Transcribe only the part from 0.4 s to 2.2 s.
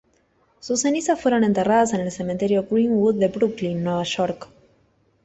Sus cenizas fueron enterradas en el